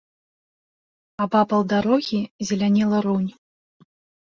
Абапал 1.25 1.61
дарогі 1.75 2.19
зелянела 2.51 3.05
рунь. 3.09 3.31